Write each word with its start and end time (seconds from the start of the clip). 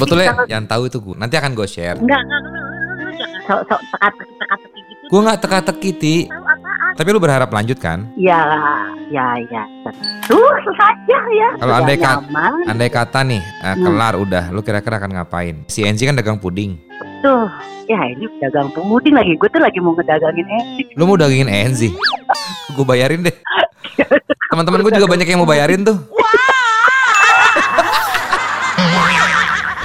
sebetulnya 0.00 0.28
yang 0.48 0.64
tahu 0.64 0.82
itu 0.86 0.98
gue. 0.98 1.14
Nanti 1.14 1.34
akan 1.36 1.52
gue 1.52 1.66
share. 1.66 1.96
Enggak, 1.96 2.20
enggak, 2.20 2.40
enggak, 2.40 2.64
sok 3.44 3.60
sok 3.68 3.80
teka-teki 3.90 4.32
teka-teki 4.34 4.80
gitu. 4.82 5.04
Gue 5.06 5.20
nggak 5.20 5.38
teka-teki 5.38 5.90
ti. 5.92 6.16
Tapi 6.90 7.08
lu 7.10 7.20
berharap 7.20 7.48
lanjut 7.48 7.76
kan? 7.76 8.08
Ya, 8.14 8.40
ya, 9.08 9.38
ya. 9.46 9.62
Tuh, 10.24 10.42
saja 10.74 11.18
ya. 11.30 11.48
Kalau 11.56 11.74
andai 11.74 11.96
kat- 11.96 12.20
nyaman. 12.22 12.60
Andai 12.66 12.90
kata 12.90 13.20
nih 13.22 13.40
Hmm. 13.62 13.78
kelar 13.80 14.14
udah, 14.16 14.44
lu 14.48 14.60
kira-kira 14.60 14.96
akan 14.96 15.12
ngapain? 15.14 15.56
Si 15.66 15.80
Enzi 15.80 16.04
kan 16.04 16.12
dagang 16.12 16.36
puding. 16.36 16.76
Tuh, 17.20 17.48
ya 17.86 18.00
ini 18.06 18.26
dagang 18.38 18.68
pemuding 18.70 19.12
lagi. 19.12 19.32
Gue 19.34 19.48
tuh 19.48 19.60
lagi 19.60 19.78
mau 19.78 19.92
ngedagangin 19.92 20.44
Enzi. 20.46 20.82
Lu 20.92 21.04
mau 21.04 21.14
dagingin 21.14 21.48
Enzi? 21.48 21.88
gue 22.70 22.84
bayarin 22.84 23.22
deh. 23.22 23.34
Teman-teman 24.50 24.82
gue 24.82 24.92
juga 24.92 25.08
banyak 25.08 25.26
yang 25.26 25.40
mau 25.40 25.48
bayarin 25.48 25.80
tuh. 25.82 25.98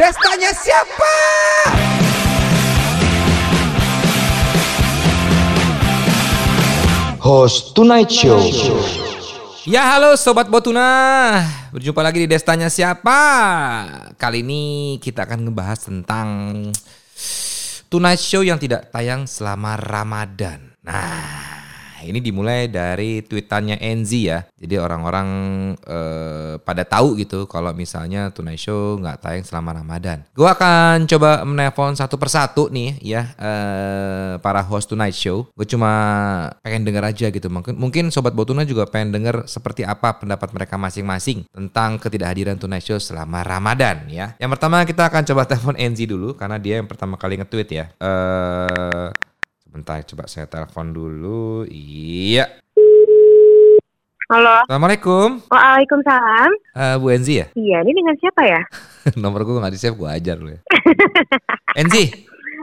Destanya 0.06 0.54
siapa? 0.54 1.14
Host 7.18 7.74
Tonight 7.74 8.14
Show. 8.14 8.38
Ya 9.66 9.98
halo 9.98 10.14
Sobat 10.14 10.46
Botuna 10.46 11.42
Berjumpa 11.74 12.06
lagi 12.06 12.22
di 12.22 12.30
Destanya 12.30 12.70
Siapa 12.70 13.18
Kali 14.14 14.46
ini 14.46 14.62
kita 15.02 15.26
akan 15.26 15.50
ngebahas 15.50 15.90
tentang 15.90 16.30
Tonight 17.90 18.22
Show 18.22 18.46
yang 18.46 18.62
tidak 18.62 18.94
tayang 18.94 19.26
selama 19.26 19.74
Ramadan 19.74 20.70
Nah 20.86 21.55
ini 22.06 22.22
dimulai 22.22 22.70
dari 22.70 23.26
tweetannya 23.26 23.82
Enzi 23.82 24.30
ya. 24.30 24.46
Jadi 24.56 24.78
orang-orang 24.78 25.28
eh, 25.86 26.56
pada 26.58 26.82
tahu 26.82 27.20
gitu 27.22 27.46
Kalau 27.46 27.70
misalnya 27.76 28.34
Tonight 28.34 28.62
Show 28.62 28.98
nggak 28.98 29.22
tayang 29.22 29.46
selama 29.46 29.78
Ramadan. 29.78 30.26
Gue 30.34 30.48
akan 30.48 31.06
coba 31.06 31.46
menelpon 31.46 31.94
satu 31.94 32.18
persatu 32.18 32.70
nih 32.70 32.98
ya 33.02 33.36
eh, 33.38 34.34
Para 34.40 34.62
host 34.66 34.90
Tonight 34.90 35.18
Show. 35.18 35.50
Gue 35.54 35.68
cuma 35.68 35.92
pengen 36.62 36.86
denger 36.88 37.04
aja 37.06 37.28
gitu. 37.30 37.48
Mungkin, 37.50 37.76
mungkin 37.78 38.10
Sobat 38.10 38.34
Botuna 38.34 38.66
juga 38.66 38.86
pengen 38.90 39.14
denger 39.16 39.46
Seperti 39.46 39.86
apa 39.86 40.18
pendapat 40.18 40.50
mereka 40.56 40.78
masing-masing 40.78 41.46
Tentang 41.50 41.98
ketidakhadiran 42.02 42.58
Tonight 42.58 42.86
Show 42.86 42.98
selama 43.02 43.42
Ramadan 43.42 44.08
ya. 44.08 44.34
Yang 44.38 44.52
pertama 44.58 44.86
kita 44.86 45.10
akan 45.10 45.24
coba 45.26 45.42
telepon 45.50 45.76
Enzi 45.78 46.06
dulu 46.10 46.34
Karena 46.34 46.58
dia 46.62 46.80
yang 46.80 46.90
pertama 46.90 47.20
kali 47.20 47.42
nge-tweet 47.42 47.70
ya. 47.70 47.86
Eh 48.00 49.10
Sebentar 49.76 50.00
coba 50.08 50.24
saya 50.32 50.48
telepon 50.48 50.96
dulu 50.96 51.68
Iya 51.68 52.48
Halo. 54.32 54.64
Assalamualaikum 54.64 55.44
Waalaikumsalam. 55.52 56.50
Eh, 56.80 56.96
Bu 56.96 57.12
Enzi 57.12 57.44
ya? 57.44 57.52
Iya, 57.52 57.84
ini 57.84 57.92
dengan 57.92 58.16
siapa 58.16 58.48
ya? 58.48 58.64
Nomor 59.20 59.44
gue 59.44 59.60
gak 59.60 59.76
di 59.76 59.80
save 59.84 60.00
gue 60.00 60.08
ajar 60.08 60.40
lu 60.40 60.56
ya 60.56 60.64
Enzi 61.84 62.08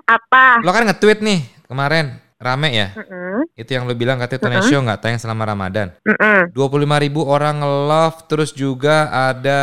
Apa? 0.09 0.65
Lo 0.65 0.73
kan 0.73 0.89
nge-tweet 0.89 1.21
nih 1.21 1.45
kemarin 1.69 2.17
Rame 2.41 2.73
ya 2.73 2.97
Mm-mm, 2.97 3.45
Itu 3.61 3.77
yang 3.77 3.85
lo 3.85 3.93
bilang 3.93 4.17
katanya 4.17 4.49
Tonight 4.49 4.73
Show 4.73 4.81
gak 4.81 5.05
tayang 5.05 5.21
selama 5.21 5.53
Ramadan 5.53 5.93
mm-mm. 6.09 6.49
25 6.57 7.05
ribu 7.05 7.29
orang 7.29 7.61
nge-love 7.61 8.25
Terus 8.25 8.57
juga 8.57 9.13
ada 9.13 9.61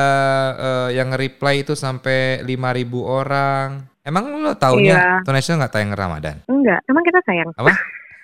eh, 0.53 1.01
yang 1.01 1.09
nge-reply 1.09 1.65
itu 1.65 1.73
sampai 1.73 2.45
5 2.45 2.77
ribu 2.77 3.09
orang 3.09 3.88
Emang 4.09 4.25
lo 4.41 4.57
taunya 4.57 4.97
Iya. 4.97 5.05
Tonight 5.21 5.45
Show 5.45 5.55
gak 5.61 5.69
tayang 5.69 5.93
Ramadan? 5.93 6.41
Enggak, 6.49 6.81
emang 6.89 7.03
kita 7.05 7.21
sayang. 7.21 7.49
Apa? 7.53 7.73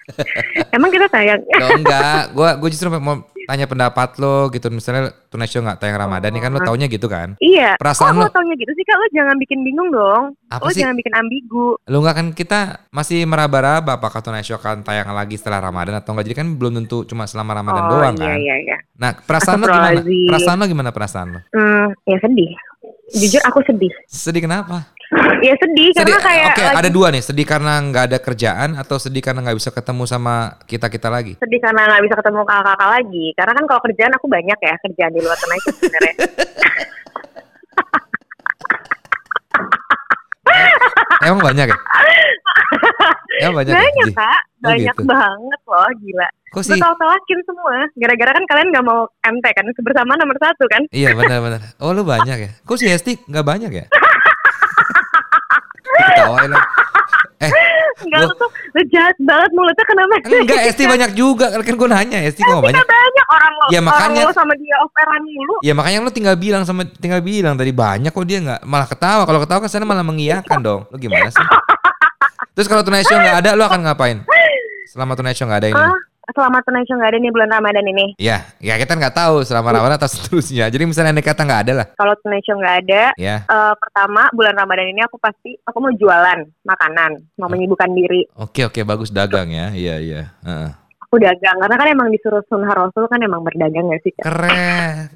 Emang 0.78 0.90
kita 0.94 1.10
sayang. 1.10 1.42
Enggak 1.82 2.30
Gue 2.38 2.50
gue 2.62 2.70
justru 2.74 2.94
mau 2.94 3.26
tanya 3.50 3.66
pendapat 3.66 4.18
lo 4.22 4.54
gitu 4.54 4.70
Misalnya 4.70 5.10
Tonight 5.34 5.50
Show 5.50 5.66
gak 5.66 5.82
tayang 5.82 5.98
Ramadan 5.98 6.30
Nih 6.30 6.42
kan 6.46 6.54
lo 6.54 6.62
taunya 6.62 6.86
gitu 6.86 7.10
kan 7.10 7.34
Iya. 7.42 7.74
Perasaan 7.78 8.14
Kok 8.14 8.22
lo 8.22 8.26
lo 8.26 8.34
taunya 8.34 8.54
gitu 8.58 8.70
sih 8.74 8.86
kak? 8.86 8.98
Lo 8.98 9.06
jangan 9.14 9.36
bikin 9.42 9.60
bingung 9.66 9.90
dong. 9.90 10.34
Apa 10.50 10.66
lo 10.66 10.74
sih? 10.74 10.82
jangan 10.86 10.98
bikin 10.98 11.14
ambigu. 11.14 11.78
Lo 11.90 11.98
nggak 12.02 12.16
kan 12.18 12.28
kita 12.34 12.60
masih 12.94 13.26
meraba-raba 13.26 13.98
apakah 13.98 14.22
Show 14.46 14.58
akan 14.58 14.86
tayang 14.86 15.10
lagi 15.14 15.38
setelah 15.38 15.62
Ramadan 15.62 15.98
atau 15.98 16.14
enggak. 16.14 16.26
Jadi 16.30 16.38
kan 16.38 16.48
belum 16.54 16.74
tentu 16.86 17.06
cuma 17.06 17.26
selama 17.26 17.58
Ramadan 17.62 17.84
oh 17.86 17.90
doang 17.98 18.14
iya 18.18 18.26
kan. 18.30 18.38
iya 18.38 18.56
iya. 18.62 18.78
Nah, 18.98 19.12
perasaan 19.18 19.58
lo 19.62 19.66
gimana? 19.70 20.00
Perasaan 20.06 20.58
lo 20.62 20.66
gimana 20.70 20.90
perasaan 20.94 21.28
lo? 21.34 21.40
Hmm, 21.50 21.88
ya 22.06 22.18
sedih. 22.22 22.52
Jujur 23.14 23.42
aku 23.46 23.60
sedih. 23.66 23.94
Sedih 24.10 24.42
kenapa? 24.46 24.90
Ya 25.38 25.54
sedih, 25.56 25.94
Sedih. 25.94 26.02
karena 26.12 26.18
kayak 26.20 26.48
Oke, 26.50 26.64
lagi 26.66 26.78
ada 26.78 26.90
dua 26.90 27.08
nih. 27.10 27.22
Sedih 27.22 27.46
karena 27.46 27.78
nggak 27.80 28.04
ada 28.10 28.18
kerjaan 28.18 28.70
atau 28.74 28.98
sedih 28.98 29.22
karena 29.22 29.40
nggak 29.42 29.56
bisa 29.56 29.70
ketemu 29.70 30.04
sama 30.04 30.36
kita-kita 30.66 31.08
lagi? 31.08 31.34
sedih 31.38 31.62
karena 31.62 31.82
nggak 31.86 32.04
bisa 32.04 32.16
ketemu 32.18 32.42
kakak-kakak 32.44 32.90
lagi. 32.92 33.26
Karena 33.34 33.52
kan 33.54 33.66
kalau 33.66 33.82
kerjaan 33.82 34.14
aku 34.14 34.26
banyak 34.28 34.58
ya 34.58 34.74
kerjaan 34.80 35.12
di 35.12 35.22
luar 35.22 35.38
sana 35.38 35.54
itu 35.54 35.70
sebenarnya. 35.76 36.14
Emang 41.22 41.42
banyak 41.42 41.68
ya? 41.68 41.78
Emang 43.42 43.56
banyak, 43.58 43.72
ya? 43.72 43.78
banyak 43.78 44.06
Ji? 44.06 44.14
kak, 44.14 44.42
Oh, 44.58 44.72
banyak 44.72 44.96
gitu. 44.96 45.04
banget 45.06 45.60
loh 45.62 45.90
gila. 46.00 46.28
Kok 46.50 46.64
sih? 46.64 46.80
tolak-tolakin 46.80 47.40
semua. 47.44 47.76
Gara-gara 47.94 48.32
kan 48.32 48.44
kalian 48.48 48.68
nggak 48.72 48.86
mau 48.86 49.00
MT 49.22 49.46
kan 49.46 49.66
kebersamaan 49.72 50.18
nomor 50.18 50.38
satu 50.40 50.66
kan? 50.66 50.82
Iya 50.90 51.12
benar-benar. 51.14 51.62
Oh 51.78 51.92
lu 51.92 52.02
banyak 52.02 52.38
ya? 52.40 52.50
Kok 52.64 52.78
si 52.80 52.88
Hesti 52.88 53.20
nggak 53.22 53.46
banyak 53.46 53.72
ya? 53.72 53.86
Ketawain 55.96 56.50
lo. 56.50 56.60
Eh, 57.36 57.52
Enggak 57.96 58.22
Gua- 58.22 58.38
tuh 58.38 58.50
lu 58.72 58.82
jahat 58.90 59.16
banget 59.18 59.52
mulutnya 59.52 59.86
kenapa? 59.86 60.14
enggak 60.22 60.60
Hesti 60.64 60.84
banyak 60.84 61.12
juga. 61.14 61.46
Kan 61.54 61.76
gue 61.76 61.90
nanya 61.90 62.20
Hesti 62.22 62.42
kok 62.42 62.60
banyak? 62.60 62.76
Banyak 62.78 63.28
orang 63.30 63.52
lo, 63.54 63.66
Ya, 63.68 63.80
makanya- 63.80 64.24
orang 64.24 64.32
lo 64.32 64.36
sama 64.36 64.54
dia 64.56 64.76
operan 64.80 65.22
mulu. 65.22 65.56
Ya 65.60 65.74
makanya 65.74 65.98
lu 66.00 66.12
tinggal 66.12 66.36
bilang 66.36 66.64
sama 66.64 66.84
tinggal 66.86 67.20
bilang 67.20 67.56
tadi 67.56 67.72
banyak 67.72 68.10
kok 68.10 68.26
dia 68.26 68.40
nggak 68.42 68.62
malah 68.64 68.86
ketawa. 68.86 69.24
Kalau 69.24 69.40
ketawa 69.42 69.60
kan 69.64 69.70
sana 69.70 69.84
malah 69.84 70.04
mengiyakan 70.04 70.60
dong. 70.60 70.82
Lu 70.88 70.98
gimana 70.98 71.28
sih? 71.28 71.40
Terus 72.56 72.68
kalau 72.68 72.84
Tonight 72.84 73.04
Show 73.04 73.16
nggak 73.16 73.38
ada, 73.38 73.52
lu 73.52 73.64
akan 73.64 73.80
ngapain? 73.84 74.18
Selama 74.92 75.12
Tonight 75.14 75.36
Show 75.36 75.44
nggak 75.46 75.60
ada 75.60 75.70
ini? 75.70 75.80
Ah, 75.82 75.96
selama 76.34 76.64
Tonight 76.66 76.90
nggak 76.90 77.12
ada 77.14 77.20
nih 77.22 77.32
bulan 77.34 77.50
Ramadan 77.54 77.86
ini. 77.86 78.06
Ya, 78.18 78.48
ya 78.58 78.80
kita 78.82 78.98
nggak 78.98 79.14
tahu 79.14 79.46
selama 79.46 79.76
Ramadan 79.76 80.00
atau 80.02 80.10
seterusnya. 80.10 80.72
Jadi 80.72 80.84
misalnya 80.90 81.14
andai 81.14 81.26
kata 81.26 81.46
nggak 81.46 81.62
ada 81.70 81.74
lah, 81.84 81.88
Kalau 81.94 82.16
Tonight 82.24 82.46
nggak 82.46 82.76
ada, 82.88 83.04
ya. 83.20 83.38
eh, 83.46 83.74
pertama 83.78 84.30
bulan 84.34 84.56
Ramadan 84.58 84.90
ini 84.90 85.02
aku 85.06 85.22
pasti 85.22 85.54
aku 85.62 85.78
mau 85.78 85.94
jualan 85.94 86.40
makanan, 86.66 87.12
mau 87.38 87.50
menyibukkan 87.52 87.92
diri. 87.94 88.26
Oke 88.40 88.66
oke 88.66 88.82
bagus 88.82 89.14
dagang 89.14 89.52
ya, 89.54 89.70
iya 89.76 89.96
iya. 90.02 90.22
Heeh. 90.42 90.70
Aku 91.06 91.22
dagang 91.22 91.62
karena 91.62 91.76
kan 91.78 91.88
emang 91.88 92.10
disuruh 92.12 92.44
sunnah 92.50 92.74
Rasul 92.74 93.06
kan 93.08 93.22
emang 93.22 93.46
berdagang 93.46 93.88
gak 93.88 94.02
sih? 94.04 94.12
Kak? 94.18 94.26
Keren, 94.26 95.08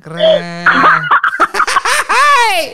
keren. 2.49 2.67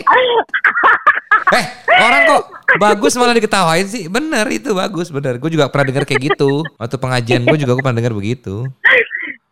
eh, 1.60 1.66
orang 2.00 2.22
kok 2.26 2.44
bagus 2.80 3.14
malah 3.20 3.36
diketawain 3.36 3.88
sih. 3.88 4.08
Bener 4.08 4.46
itu 4.50 4.72
bagus, 4.72 5.12
bener. 5.12 5.38
Gue 5.38 5.52
juga 5.52 5.68
pernah 5.68 5.92
dengar 5.92 6.04
kayak 6.08 6.22
gitu. 6.34 6.64
Waktu 6.80 6.96
pengajian 6.98 7.42
gue 7.44 7.58
juga 7.60 7.76
gue 7.76 7.84
pernah 7.84 8.00
dengar 8.00 8.16
begitu. 8.16 8.66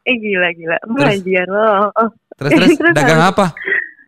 Eh 0.03 0.15
gila 0.19 0.49
gila, 0.55 0.77
pengajian 0.83 1.47
lo. 1.47 1.91
Terus 2.39 2.51
terus 2.51 2.71
Terus 2.79 2.93
dagang 2.95 3.23
apa? 3.23 3.55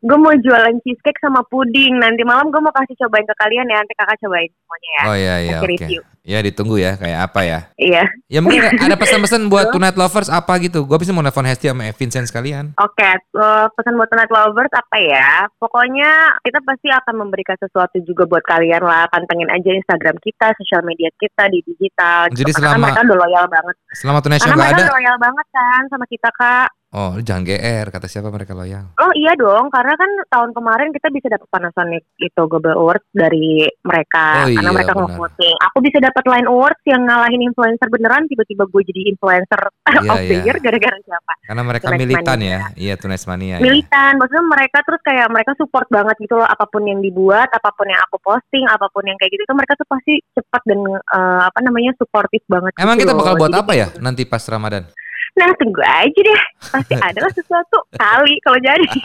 Gue 0.06 0.18
mau 0.20 0.34
jualan 0.36 0.76
cheesecake 0.84 1.18
sama 1.18 1.42
puding. 1.48 1.98
Nanti 1.98 2.22
malam 2.22 2.52
gue 2.52 2.60
mau 2.60 2.72
kasih 2.74 2.94
cobain 3.06 3.26
ke 3.26 3.34
kalian 3.36 3.66
ya. 3.66 3.76
Nanti 3.80 3.94
kakak 3.96 4.20
cobain 4.22 4.50
semuanya 4.52 4.90
ya. 4.90 5.02
Oh 5.04 5.16
iya 5.16 5.34
iya 5.42 5.58
oke. 5.60 5.68
review. 5.68 6.00
Ya 6.26 6.42
ditunggu 6.42 6.74
ya 6.74 6.98
kayak 6.98 7.30
apa 7.30 7.40
ya. 7.46 7.58
Iya. 7.78 8.02
Ya 8.26 8.42
mungkin 8.42 8.58
ada 8.82 8.98
pesan-pesan 8.98 9.46
buat 9.46 9.70
Tonight 9.70 9.94
Lovers 9.94 10.26
apa 10.26 10.58
gitu. 10.58 10.82
Gue 10.82 10.98
bisa 10.98 11.14
mau 11.14 11.22
nelfon 11.22 11.46
Hesti 11.46 11.70
sama 11.70 11.86
Vincent 11.94 12.26
sekalian. 12.26 12.74
Oke, 12.82 13.06
eh, 13.06 13.66
pesan 13.70 13.94
buat 13.94 14.10
Tonight 14.10 14.34
Lovers 14.34 14.74
apa 14.74 14.96
ya? 14.98 15.46
Pokoknya 15.62 16.34
kita 16.42 16.58
pasti 16.66 16.90
akan 16.90 17.14
memberikan 17.22 17.54
sesuatu 17.62 18.02
juga 18.02 18.26
buat 18.26 18.42
kalian 18.42 18.82
lah. 18.82 19.06
Pantengin 19.06 19.46
aja 19.54 19.70
Instagram 19.70 20.18
kita, 20.18 20.50
sosial 20.58 20.82
media 20.82 21.14
kita 21.14 21.46
di 21.46 21.62
digital. 21.62 22.26
Jadi 22.34 22.50
Karena 22.50 22.74
selama- 22.74 22.82
mereka 22.90 23.00
udah 23.06 23.18
loyal 23.22 23.46
banget. 23.46 23.74
Selama 23.94 24.18
Tonight 24.18 24.42
Show 24.42 24.50
Karena 24.50 24.66
mereka 24.66 24.82
ada. 24.82 24.94
loyal 24.98 25.16
banget 25.22 25.46
kan 25.54 25.82
sama 25.86 26.04
kita 26.10 26.28
kak. 26.34 26.68
Oh 26.96 27.12
lu 27.12 27.20
jangan 27.20 27.44
GR 27.44 27.92
kata 27.92 28.08
siapa 28.08 28.32
mereka 28.32 28.56
loyal. 28.56 28.88
Oh 28.96 29.12
iya 29.12 29.36
dong, 29.36 29.68
karena 29.68 29.92
kan 30.00 30.08
tahun 30.32 30.56
kemarin 30.56 30.88
kita 30.96 31.12
bisa 31.12 31.28
dapat 31.28 31.44
Panasonic 31.52 32.08
itu 32.16 32.40
Global 32.48 32.72
Awards 32.72 33.04
dari 33.12 33.68
mereka 33.84 34.40
Oh 34.40 34.48
iya, 34.48 34.56
karena 34.64 34.72
mereka 34.72 34.96
nge-voting. 34.96 35.56
Aku 35.68 35.78
bisa 35.84 36.00
dapat 36.00 36.24
Line 36.24 36.48
Awards 36.48 36.80
yang 36.88 37.04
ngalahin 37.04 37.44
influencer 37.44 37.92
beneran 37.92 38.24
tiba-tiba 38.32 38.64
gue 38.64 38.82
jadi 38.88 39.12
influencer 39.12 39.60
Iya, 39.92 40.08
of 40.08 40.18
the 40.24 40.36
iya. 40.40 40.44
year 40.48 40.56
gara-gara 40.56 40.96
siapa? 41.04 41.32
Karena 41.44 41.62
mereka 41.68 41.84
Tonight 41.92 42.00
militan 42.00 42.38
Mania. 42.40 42.48
ya. 42.48 42.60
Iya 42.80 42.94
Tonight 42.96 43.24
Mania. 43.28 43.48
ya. 43.52 43.58
Militan, 43.60 44.12
maksudnya 44.16 44.44
mereka 44.48 44.78
terus 44.88 45.00
kayak 45.04 45.28
mereka 45.28 45.52
support 45.60 45.86
banget 45.92 46.16
gitu 46.16 46.34
loh 46.40 46.48
apa 46.48 46.64
pun 46.64 46.82
yang 46.88 47.04
dibuat, 47.04 47.52
apa 47.52 47.76
pun 47.76 47.92
yang 47.92 48.00
aku 48.08 48.16
posting, 48.24 48.64
apa 48.72 48.88
pun 48.88 49.04
yang 49.04 49.20
kayak 49.20 49.36
gitu 49.36 49.44
itu 49.44 49.52
mereka 49.52 49.76
tuh 49.76 49.84
pasti 49.84 50.16
cepat 50.32 50.62
dan 50.64 50.80
eh, 50.96 51.40
apa 51.44 51.60
namanya 51.60 51.92
supportif 52.00 52.40
banget. 52.48 52.72
Emang 52.80 52.96
gitu 52.96 53.04
kita 53.04 53.12
bakal 53.12 53.34
loh. 53.36 53.40
buat 53.44 53.52
Jadi 53.52 53.60
apa 53.60 53.72
ya 53.76 53.88
nanti 54.00 54.22
pas 54.24 54.40
Ramadan? 54.48 54.88
Nah 55.36 55.52
tunggu 55.60 55.84
aja 55.84 56.16
deh, 56.16 56.42
pasti 56.72 56.94
adalah 57.12 57.28
sesuatu 57.28 57.78
kali 57.92 58.40
kalau 58.40 58.56
jadi. 58.56 58.88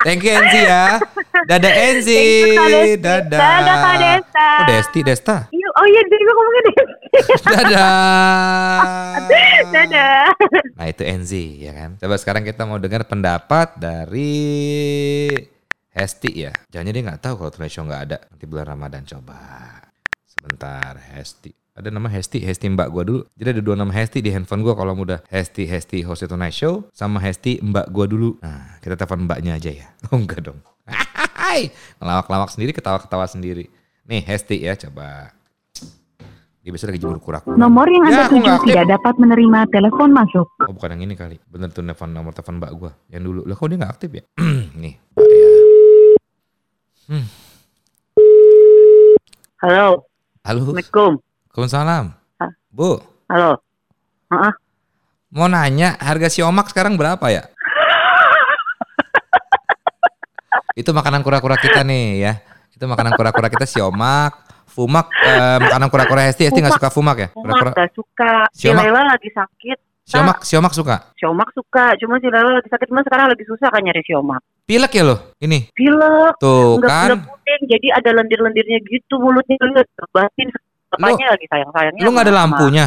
Thank 0.00 0.24
you 0.24 0.32
Enzi 0.32 0.60
ya. 0.64 0.96
Dadah 1.44 1.72
Enzi. 1.92 2.24
Dadah. 2.96 3.38
Dadah, 3.38 3.76
Kak 3.84 3.96
Desta. 4.00 4.48
Oh 4.48 4.64
Desti, 4.64 5.00
Desta. 5.04 5.36
Iya, 5.52 5.68
oh 5.76 5.86
iya, 5.88 6.00
jadi 6.08 6.22
gue 6.24 6.34
ngomongnya 6.34 6.62
Desti. 6.64 7.06
Dadah. 7.54 9.14
Dadah. 9.70 10.24
Nah 10.74 10.86
itu 10.88 11.02
Enzi 11.04 11.44
ya 11.62 11.72
kan. 11.76 11.90
Coba 12.00 12.16
sekarang 12.16 12.42
kita 12.48 12.64
mau 12.64 12.80
dengar 12.80 13.04
pendapat 13.04 13.76
dari 13.76 14.32
Hesti 15.92 16.30
ya. 16.48 16.52
Jangan 16.72 16.92
dia 16.96 17.04
nggak 17.04 17.20
tahu 17.20 17.34
kalau 17.44 17.50
Tonight 17.52 17.72
Show 17.72 17.84
nggak 17.84 18.02
ada 18.08 18.18
nanti 18.24 18.44
bulan 18.48 18.66
Ramadan. 18.72 19.04
Coba 19.04 19.38
sebentar 20.24 20.96
Hesti. 21.12 21.52
Ada 21.80 21.88
nama 21.88 22.12
Hesti, 22.12 22.44
Hesti 22.44 22.68
Mbak 22.68 22.88
gua 22.92 23.08
dulu. 23.08 23.20
Jadi 23.40 23.56
ada 23.56 23.62
dua 23.64 23.72
nama 23.72 23.88
Hesti 23.88 24.20
di 24.20 24.28
handphone 24.28 24.60
gua 24.60 24.76
kalau 24.76 24.92
mudah. 24.92 25.24
Hesti, 25.32 25.64
Hesti 25.64 26.04
host 26.04 26.28
Tonight 26.28 26.52
Show 26.52 26.84
sama 26.92 27.16
Hesti 27.24 27.56
Mbak 27.64 27.88
gua 27.88 28.04
dulu. 28.04 28.36
Nah, 28.44 28.76
kita 28.84 29.00
telepon 29.00 29.24
mbaknya 29.24 29.56
aja 29.56 29.72
ya. 29.72 29.88
Oh 30.12 30.20
enggak 30.20 30.44
dong. 30.44 30.60
Hai, 31.40 31.72
ngelawak-lawak 31.96 32.52
sendiri, 32.52 32.76
ketawa-ketawa 32.76 33.24
sendiri. 33.24 33.72
Nih 34.04 34.20
Hesti 34.20 34.60
ya, 34.60 34.76
coba. 34.76 35.32
Dia 36.60 36.68
biasa 36.68 36.92
lagi 36.92 37.00
jemur 37.00 37.16
kurak. 37.16 37.48
Nomor 37.48 37.88
yang 37.88 38.04
Ya, 38.12 38.12
Anda 38.12 38.24
tuju 38.28 38.52
tidak 38.68 39.00
dapat 39.00 39.14
menerima 39.16 39.58
telepon 39.72 40.12
masuk. 40.12 40.52
Oh 40.60 40.76
bukan 40.76 41.00
yang 41.00 41.08
ini 41.08 41.16
kali. 41.16 41.40
Bener 41.48 41.72
tuh 41.72 41.80
telepon 41.80 42.12
nomor 42.12 42.36
telepon 42.36 42.60
mbak 42.60 42.72
gua 42.76 42.92
yang 43.08 43.24
dulu. 43.24 43.48
Lah 43.48 43.56
kok 43.56 43.72
dia 43.72 43.80
nggak 43.80 43.92
aktif 43.96 44.10
ya? 44.12 44.24
Nih. 44.84 45.00
Ya. 47.08 47.24
Halo, 49.64 50.04
Halo. 50.44 50.60
Assalamualaikum. 50.60 51.29
Waalaikumsalam. 51.50 52.14
Hah? 52.38 52.50
Bu, 52.70 53.02
Halo. 53.26 53.58
Heeh. 54.30 54.52
mau 55.34 55.50
nanya 55.50 55.98
harga 55.98 56.30
siomak 56.30 56.70
sekarang 56.70 56.94
berapa 56.94 57.26
ya? 57.26 57.42
Itu 60.80 60.94
makanan 60.94 61.26
kura-kura 61.26 61.58
kita 61.58 61.82
nih 61.82 62.22
ya. 62.22 62.32
Itu 62.70 62.86
makanan 62.86 63.18
kura-kura 63.18 63.50
kita 63.50 63.66
siomak, 63.66 64.46
fumak, 64.70 65.10
eh, 65.26 65.58
makanan 65.58 65.90
kura-kura 65.90 66.30
Hesti. 66.30 66.46
Hesti 66.46 66.62
nggak 66.62 66.78
suka 66.78 66.90
fumak 66.94 67.16
ya? 67.18 67.28
Kura-kura. 67.34 67.74
gak 67.74 67.90
suka. 67.98 68.46
Si. 68.54 68.70
Lela 68.70 69.02
lagi 69.10 69.30
sakit. 69.34 69.78
Siomak, 70.06 70.46
siomak 70.46 70.70
suka. 70.70 71.10
Siomak 71.18 71.50
suka. 71.50 71.98
Cuma 71.98 72.22
si 72.22 72.30
Lela 72.30 72.62
lagi 72.62 72.70
sakit. 72.70 72.86
Cuma 72.94 73.02
sekarang 73.02 73.26
lagi 73.26 73.42
susah 73.42 73.74
kan 73.74 73.82
nyari 73.82 74.06
siomak. 74.06 74.38
Pilek 74.70 74.94
ya 74.94 75.02
lo? 75.02 75.34
Ini. 75.42 75.74
Pilek. 75.74 76.38
Tuh 76.38 76.78
Enggak 76.78 76.90
kan. 76.94 77.06
pilek 77.10 77.22
puding. 77.26 77.62
Jadi 77.74 77.86
ada 77.90 78.10
lendir-lendirnya 78.14 78.78
gitu 78.86 79.18
mulutnya. 79.18 79.58
Lihat. 79.58 79.90
Batin. 80.14 80.46
Makanya 81.00 81.26
lagi 81.34 81.46
sayang-sayangnya. 81.48 82.02
Lu 82.04 82.08
nggak 82.12 82.26
ada 82.28 82.34
lampunya? 82.44 82.86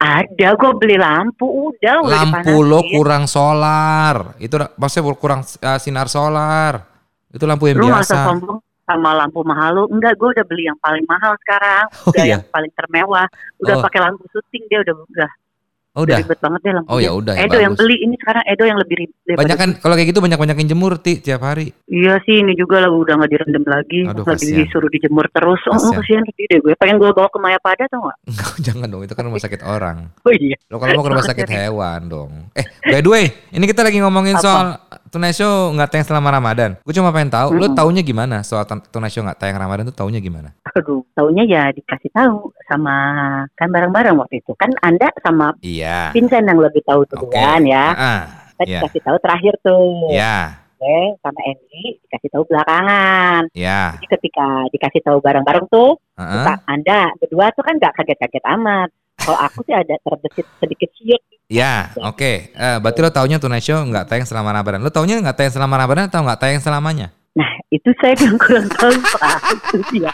Ada. 0.00 0.48
Gue 0.56 0.72
beli 0.80 0.96
lampu. 0.96 1.44
Udah. 1.44 2.00
udah 2.00 2.14
Lampu 2.24 2.64
lo 2.64 2.80
kurang 2.88 3.28
solar. 3.28 4.38
Itu 4.40 4.56
maksudnya 4.80 5.12
kurang 5.12 5.40
eh, 5.44 5.78
sinar 5.82 6.08
solar. 6.08 6.88
Itu 7.28 7.44
lampu 7.44 7.68
yang 7.68 7.78
Lu 7.78 7.92
masa 7.92 8.16
biasa. 8.16 8.26
sombong 8.26 8.58
sama 8.82 9.14
lampu 9.14 9.46
mahal 9.46 9.70
lu? 9.76 9.84
Enggak, 9.92 10.18
gue 10.18 10.28
udah 10.34 10.46
beli 10.48 10.66
yang 10.66 10.78
paling 10.82 11.06
mahal 11.06 11.36
sekarang. 11.46 11.84
Oh 12.06 12.10
udah 12.10 12.24
iya. 12.26 12.34
yang 12.38 12.44
paling 12.50 12.72
termewah. 12.74 13.26
Udah 13.62 13.74
Oh. 13.78 13.82
pakai 13.86 14.00
lampu 14.02 14.24
syuting 14.34 14.64
dia 14.66 14.78
udah 14.82 14.94
udah, 14.98 15.30
Oh, 16.00 16.04
udah 16.08 16.16
ribet 16.16 16.40
banget 16.40 16.60
deh 16.64 16.72
lampu. 16.72 16.88
Oh 16.88 16.98
ya 16.98 17.10
udah 17.12 17.34
ya 17.36 17.44
Edo 17.44 17.58
yang 17.60 17.74
beli 17.76 17.96
ini 18.00 18.14
sekarang 18.16 18.44
Edo 18.48 18.64
yang 18.64 18.78
lebih 18.80 18.96
ribet. 19.04 19.36
Banyak 19.36 19.56
kan 19.60 19.70
kalau 19.78 19.94
kayak 19.94 20.08
gitu 20.10 20.20
banyak-banyakin 20.24 20.66
jemur 20.66 20.92
ti 20.96 21.20
tiap 21.20 21.44
hari. 21.44 21.70
Iya 21.86 22.16
sih 22.24 22.40
ini 22.40 22.56
juga 22.56 22.80
lah 22.80 22.88
udah 22.88 23.14
nggak 23.20 23.30
direndam 23.30 23.64
lagi, 23.68 24.00
Aduh, 24.08 24.24
lagi 24.24 24.48
kasihan. 24.48 24.58
disuruh 24.64 24.88
dijemur 24.88 25.26
terus. 25.30 25.60
Oh, 25.68 25.76
oh 25.76 25.76
Kasihan. 25.76 26.00
kasihan 26.00 26.22
sedih 26.32 26.46
deh 26.48 26.58
gue. 26.64 26.72
Pengen 26.74 26.96
gue 26.96 27.10
bawa 27.12 27.28
ke 27.28 27.38
Maya 27.38 27.58
Pada 27.60 27.84
tau 27.86 28.00
gak? 28.08 28.16
Enggak, 28.30 28.52
jangan 28.64 28.86
dong. 28.88 29.02
Itu 29.04 29.14
kan 29.14 29.24
rumah 29.28 29.42
sakit 29.42 29.60
orang. 29.60 29.96
Oh 30.24 30.32
iya. 30.32 30.56
Lo 30.72 30.80
kalau 30.80 30.92
mau 30.96 31.04
ke 31.04 31.10
rumah 31.12 31.26
sakit 31.28 31.48
hewan 31.48 32.00
dong. 32.08 32.32
Eh, 32.56 32.64
by 32.88 33.00
the 33.00 33.10
way, 33.10 33.24
ini 33.52 33.64
kita 33.68 33.84
lagi 33.84 34.00
ngomongin 34.00 34.40
Apa? 34.40 34.42
soal 34.42 34.66
Tonight 35.10 35.34
Show 35.34 35.74
nggak 35.74 35.90
tayang 35.90 36.06
selama 36.06 36.30
Ramadan. 36.30 36.78
Gue 36.86 36.94
cuma 36.94 37.10
pengen 37.10 37.34
tahu, 37.34 37.50
lo 37.52 37.66
Mm-mm. 37.66 37.74
taunya 37.74 37.98
gimana 38.00 38.46
soal 38.46 38.62
Ton- 38.62 38.86
Tonight 38.86 39.10
Show 39.10 39.26
nggak 39.26 39.42
tayang 39.42 39.58
Ramadan 39.58 39.90
tuh 39.90 39.96
taunya 39.98 40.22
gimana? 40.22 40.54
Aduh, 40.70 41.02
taunya 41.12 41.42
ya 41.42 41.74
dikasih 41.74 42.14
tahu 42.14 42.54
sama 42.64 42.94
kan 43.52 43.68
bareng-bareng 43.68 44.14
waktu 44.14 44.38
itu. 44.38 44.54
Kan 44.54 44.70
Anda 44.78 45.10
sama 45.18 45.50
Iya. 45.58 46.14
Vincent 46.14 46.46
yang 46.46 46.62
lebih 46.62 46.86
tahu 46.86 47.02
tuh 47.10 47.26
Oke. 47.26 47.34
kan 47.34 47.58
ya. 47.66 47.86
Ah, 47.90 48.22
Tadi 48.54 48.70
Iya. 48.70 48.86
dikasih 48.86 49.02
tahu 49.02 49.16
terakhir 49.18 49.54
tuh. 49.66 50.14
ya, 50.14 50.62
Oke, 50.78 50.98
sama 51.18 51.40
Andy 51.42 51.84
dikasih 52.06 52.28
tahu 52.30 52.42
belakangan. 52.46 53.42
ya. 53.50 53.82
Jadi 53.98 54.06
ketika 54.14 54.46
dikasih 54.70 55.00
tahu 55.02 55.18
bareng-bareng 55.18 55.66
tuh, 55.66 55.98
Heeh. 56.14 56.32
suka 56.38 56.54
Anda 56.70 57.10
berdua 57.18 57.50
tuh 57.50 57.66
kan 57.66 57.74
nggak 57.82 57.98
kaget-kaget 57.98 58.44
amat. 58.54 58.88
Kalau 59.18 59.36
aku 59.36 59.66
sih 59.66 59.74
ada 59.74 59.98
terbesit 59.98 60.46
sedikit 60.56 60.88
siut. 60.94 61.18
Ya, 61.50 61.90
oke. 61.98 62.54
Eh, 62.54 62.78
berarti 62.78 63.02
lo 63.02 63.10
taunya 63.10 63.42
Tonight 63.42 63.66
Show 63.66 63.82
nggak 63.82 64.06
tayang 64.06 64.22
selama 64.22 64.54
Ramadan. 64.54 64.86
Lo 64.86 64.94
taunya 64.94 65.18
nggak 65.18 65.34
tayang 65.34 65.54
selama 65.58 65.82
Ramadan 65.82 66.06
atau 66.06 66.22
nggak 66.22 66.38
tayang 66.38 66.62
selamanya? 66.62 67.10
Nah, 67.34 67.50
itu 67.74 67.90
saya 67.98 68.14
yang 68.22 68.38
kurang 68.38 68.70
tahu 68.70 68.94
Pak. 68.94 69.38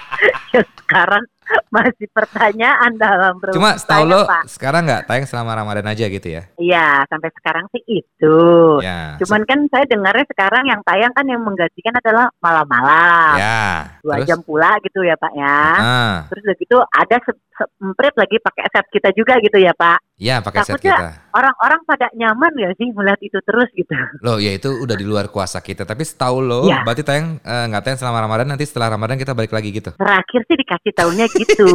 Ya, 0.56 0.64
sekarang 0.80 1.20
masih 1.74 2.06
pertanyaan 2.10 2.92
dalam 2.94 3.36
perut 3.36 3.52
Cuma 3.52 3.74
setahu 3.74 4.04
lo 4.04 4.24
Pak. 4.24 4.48
sekarang 4.48 4.82
nggak 4.84 5.02
tayang 5.04 5.26
selama 5.26 5.52
Ramadan 5.54 5.86
aja 5.86 6.04
gitu 6.06 6.28
ya? 6.28 6.42
Iya, 6.56 7.04
sampai 7.06 7.30
sekarang 7.32 7.64
sih 7.70 7.82
itu. 7.86 8.38
Ya. 8.80 9.14
Cuman 9.18 9.42
kan 9.42 9.58
saya 9.68 9.84
dengarnya 9.84 10.26
sekarang 10.26 10.64
yang 10.64 10.80
tayang 10.82 11.12
kan 11.12 11.24
yang 11.24 11.40
menggantikan 11.40 11.94
adalah 11.94 12.28
malam-malam. 12.38 13.34
Ya. 13.36 13.96
Dua 14.00 14.14
Terus? 14.16 14.26
jam 14.26 14.40
pula 14.40 14.70
gitu 14.80 15.00
ya 15.00 15.14
Pak 15.14 15.32
ya. 15.32 15.60
Ah, 15.76 16.16
Terus 16.28 16.42
udah 16.44 16.56
gitu 16.56 16.76
ada 16.82 17.16
se- 17.20 17.44
semprit 17.56 18.12
lagi 18.12 18.36
pakai 18.36 18.68
set 18.68 18.86
kita 18.90 19.08
juga 19.12 19.40
gitu 19.40 19.56
ya 19.56 19.72
Pak. 19.72 19.98
ya 20.16 20.40
pakai 20.40 20.64
set 20.64 20.80
kita. 20.80 21.28
Orang-orang 21.30 21.80
pada 21.84 22.08
nyaman 22.12 22.48
ya 22.56 22.72
sih 22.74 22.88
melihat 22.90 23.20
itu 23.20 23.36
terus 23.42 23.68
gitu. 23.70 23.92
Loh, 24.20 24.36
ya 24.36 24.48
itu 24.50 24.72
udah 24.74 24.92
di 24.92 25.04
luar 25.04 25.28
kuasa 25.28 25.60
kita. 25.60 25.84
Tapi 25.84 26.00
setahu 26.02 26.40
lo, 26.40 26.64
Ya. 26.64 26.80
berarti 26.80 27.04
tayang 27.04 27.36
eh, 27.38 27.64
nggak 27.68 27.82
tayang 27.82 27.98
selama 28.00 28.24
Ramadan. 28.24 28.48
Nanti 28.48 28.64
setelah 28.64 28.88
Ramadan 28.90 29.16
kita 29.16 29.32
balik 29.32 29.52
lagi 29.52 29.68
gitu. 29.70 29.92
Terakhir 29.92 30.40
sih 30.42 30.56
dikasih 30.56 30.92
tahunya 30.94 31.26
gitu. 31.38 31.72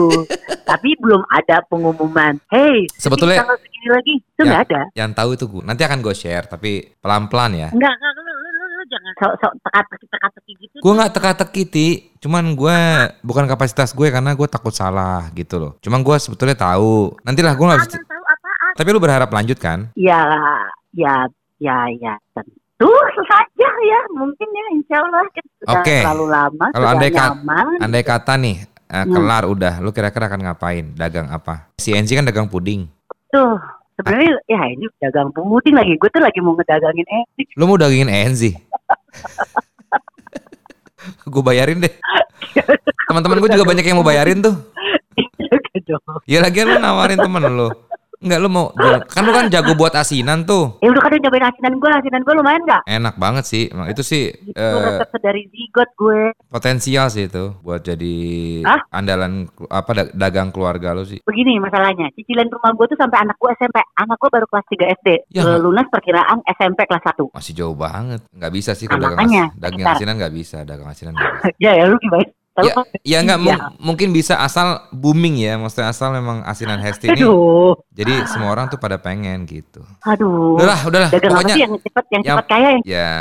Tapi 0.64 0.90
belum 0.98 1.22
ada 1.28 1.62
pengumuman. 1.68 2.40
Hey, 2.48 2.88
Sebetulnya- 2.96 3.44
tanggal 3.44 3.60
segini 3.60 3.88
lagi. 3.90 4.16
Itu 4.18 4.42
Ya. 4.42 4.48
nggak 4.48 4.62
ada. 4.68 4.82
Yang 4.94 5.12
tahu 5.14 5.30
itu 5.34 5.46
gue. 5.48 5.62
Nanti 5.64 5.82
akan 5.84 6.00
gue 6.00 6.16
share, 6.16 6.46
tapi 6.46 6.72
pelan-pelan 6.98 7.52
ya. 7.54 7.70
Enggak, 7.70 7.94
enggak, 7.94 8.12
lu 8.18 8.84
jangan 8.90 9.14
sok-sok 9.16 9.54
teka-teki 9.62 10.06
teka-teki 10.08 10.52
gitu. 10.60 10.76
Gue 10.82 10.94
nggak 10.94 11.12
teka-teki, 11.14 11.64
Ti. 11.66 11.88
Cuman 12.20 12.54
gue 12.54 12.78
bukan 13.22 13.46
kapasitas 13.46 13.92
gue 13.92 14.08
karena 14.10 14.34
gue 14.34 14.48
takut 14.48 14.72
salah 14.72 15.30
gitu 15.34 15.58
loh. 15.58 15.72
Cuman 15.80 16.02
gue 16.02 16.16
sebetulnya 16.18 16.58
tahu. 16.58 17.14
Nantilah 17.22 17.54
gue 17.54 17.66
nggak. 17.66 17.82
Tahu 17.88 18.24
apaan. 18.26 18.74
Tapi 18.74 18.90
lu 18.90 19.00
berharap 19.00 19.30
lanjut 19.30 19.58
kan? 19.58 19.90
Ya, 19.94 20.22
ya, 20.94 21.26
ya, 21.58 21.78
ya, 21.94 22.14
tentu 22.34 22.90
saja 23.26 23.70
ya. 23.70 24.00
Mungkin 24.12 24.48
ya, 24.50 24.66
insya 24.74 24.98
Allah 25.02 25.22
kan 25.30 25.46
Oke. 25.78 25.98
terlalu 26.02 26.26
lama, 26.28 26.66
Kalau 26.74 26.88
andai 26.90 27.10
nyaman. 27.14 27.78
Andai 27.78 28.04
kata 28.04 28.34
nih 28.38 28.58
Hmm. 28.92 29.08
kelar 29.08 29.48
udah, 29.48 29.80
lu 29.80 29.96
kira-kira 29.96 30.28
akan 30.28 30.52
ngapain? 30.52 30.92
Dagang 31.00 31.32
apa? 31.32 31.72
Si 31.80 31.96
Enzi 31.96 32.12
kan 32.12 32.28
dagang 32.28 32.52
puding. 32.52 32.92
Tuh, 33.32 33.56
sebenarnya 33.96 34.36
ya 34.52 34.68
ini 34.68 34.84
dagang 35.00 35.32
puding 35.32 35.80
lagi. 35.80 35.96
Gue 35.96 36.12
tuh 36.12 36.20
lagi 36.20 36.44
mau 36.44 36.60
ngedagangin 36.60 37.08
eh. 37.08 37.24
Lu 37.56 37.72
mau 37.72 37.80
dagingin 37.80 38.12
Enzi? 38.12 38.52
gue 41.32 41.44
bayarin 41.44 41.80
deh. 41.80 41.94
Teman-teman 43.08 43.40
gue 43.40 43.50
juga 43.56 43.68
banyak 43.68 43.86
yang 43.88 43.98
mau 44.04 44.08
bayarin 44.08 44.44
tuh. 44.44 44.56
gitu. 45.76 45.96
Ya 46.28 46.44
lagi 46.44 46.68
lu 46.68 46.76
nawarin 46.78 47.20
temen 47.20 47.44
lu. 47.48 47.72
Enggak 48.22 48.38
lu 48.38 48.50
mau 48.50 48.70
kan 49.04 49.22
lu 49.26 49.32
kan 49.32 49.50
jago 49.50 49.74
buat 49.74 49.92
asinan 49.92 50.46
tuh. 50.46 50.78
Ya 50.78 50.88
udah 50.88 51.02
kan 51.02 51.10
udah 51.10 51.22
nyobain 51.22 51.42
asinan 51.44 51.74
gue, 51.76 51.90
asinan 51.92 52.22
gue 52.22 52.34
lumayan 52.34 52.62
nggak? 52.62 52.82
Enak 52.86 53.16
banget 53.18 53.44
sih. 53.44 53.64
Emang 53.68 53.90
itu 53.90 54.02
sih 54.02 54.30
Itu 54.30 54.54
eh, 54.54 55.02
resep 55.02 55.10
dari 55.20 55.42
zigot 55.48 55.90
gue. 55.96 56.30
potensial 56.48 57.08
sih 57.08 57.26
itu 57.26 57.58
buat 57.60 57.82
jadi 57.82 58.16
Hah? 58.62 58.78
andalan 58.92 59.34
apa 59.68 59.92
da- 59.92 60.14
dagang 60.14 60.50
keluarga 60.50 60.94
lu 60.94 61.02
sih. 61.02 61.18
Begini 61.22 61.58
masalahnya, 61.58 62.14
cicilan 62.14 62.46
rumah 62.48 62.72
gue 62.72 62.86
tuh 62.88 63.00
sampai 63.00 63.18
anak 63.20 63.36
gue 63.36 63.50
SMP. 63.52 63.78
Anak 63.98 64.18
gue 64.18 64.30
baru 64.30 64.46
kelas 64.46 64.66
3 64.68 64.86
SD. 64.94 65.10
Ya, 65.32 65.42
Eh, 65.44 65.58
lunas 65.58 65.88
perkiraan 65.88 66.46
SMP 66.48 66.86
kelas 66.86 67.02
1. 67.04 67.34
Masih 67.34 67.54
jauh 67.54 67.74
banget. 67.74 68.22
Nggak 68.32 68.54
bisa 68.54 68.72
sih 68.72 68.86
Nah, 68.86 68.92
kalau 68.92 69.04
dagang, 69.08 69.18
makanya, 69.20 69.44
as- 69.44 69.58
dagang 69.58 69.86
asinan 69.90 70.16
nggak 70.16 70.34
bisa. 70.36 70.58
Dagang 70.62 70.88
asinan 70.88 71.12
nggak 71.12 71.32
bisa. 71.32 71.50
ya 71.66 71.72
ya 71.74 71.84
lu 71.86 71.98
gimana? 71.98 72.30
Ya, 72.54 72.76
ya 73.02 73.18
nggak 73.24 73.40
Iya. 73.40 73.48
mung- 73.48 73.64
mungkin 73.96 74.12
bisa 74.12 74.36
asal 74.38 74.84
booming 74.92 75.40
ya. 75.40 75.56
Maksudnya 75.56 75.88
asal 75.88 76.12
memang 76.12 76.44
asinan 76.44 76.78
Hesti 76.84 77.08
ini. 77.08 77.24
Aduh, 77.24 77.80
Jadi 77.90 78.12
semua 78.28 78.52
orang 78.52 78.68
tuh 78.68 78.76
pada 78.76 78.98
pengen 78.98 79.44
gitu. 79.46 79.80
aduh. 80.02 80.60
Udahlah, 80.60 80.80
udahlah. 80.84 81.10
Dagang 81.10 81.32
Pokoknya 81.32 81.56
yang 81.58 81.74
cepet, 81.78 82.06
yang 82.10 82.22
yang- 82.22 82.38
cepet 82.38 82.46
kaya 82.48 82.68
yang 82.70 82.84
ya 82.84 83.12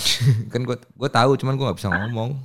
kan 0.52 0.60
gue 0.62 0.76
gue 0.78 1.10
tahu 1.10 1.30
cuman 1.36 1.52
gue 1.52 1.64
nggak 1.64 1.78
bisa 1.78 1.90
ngomong. 1.90 2.30